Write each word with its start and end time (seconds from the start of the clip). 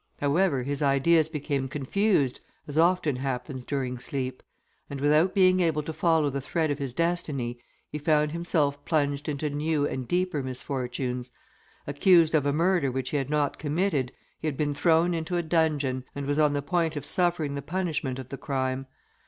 However, 0.17 0.63
his 0.63 0.81
ideas 0.81 1.29
became 1.29 1.67
confused, 1.67 2.39
as 2.67 2.75
often 2.75 3.17
happens 3.17 3.63
during 3.63 3.99
sleep; 3.99 4.41
and 4.89 4.99
without 4.99 5.35
being 5.35 5.59
able 5.59 5.83
to 5.83 5.93
follow 5.93 6.31
the 6.31 6.41
thread 6.41 6.71
of 6.71 6.79
his 6.79 6.91
destiny, 6.91 7.59
he 7.87 7.99
found 7.99 8.31
himself 8.31 8.83
plunged 8.83 9.29
into 9.29 9.51
new 9.51 9.85
and 9.87 10.07
deeper 10.07 10.41
misfortunes. 10.41 11.29
Accused 11.85 12.33
of 12.33 12.47
a 12.47 12.51
murder 12.51 12.89
which 12.91 13.11
he 13.11 13.17
had 13.17 13.29
not 13.29 13.59
committed, 13.59 14.11
he 14.39 14.47
had 14.47 14.57
been 14.57 14.73
thrown 14.73 15.13
into 15.13 15.37
a 15.37 15.43
dungeon, 15.43 16.03
and 16.15 16.25
was 16.25 16.39
on 16.39 16.53
the 16.53 16.63
point 16.63 16.95
of 16.95 17.05
suffering 17.05 17.53
the 17.53 17.61
punishment 17.61 18.17
of 18.17 18.29
the 18.29 18.37
crime. 18.39 18.87